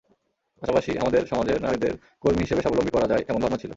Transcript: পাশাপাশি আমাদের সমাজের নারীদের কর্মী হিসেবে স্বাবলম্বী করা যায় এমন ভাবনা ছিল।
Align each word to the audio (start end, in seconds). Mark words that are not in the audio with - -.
পাশাপাশি 0.61 0.91
আমাদের 0.97 1.21
সমাজের 1.27 1.57
নারীদের 1.61 1.93
কর্মী 2.23 2.41
হিসেবে 2.41 2.61
স্বাবলম্বী 2.61 2.91
করা 2.93 3.07
যায় 3.07 3.23
এমন 3.29 3.41
ভাবনা 3.41 3.57
ছিল। 3.57 3.69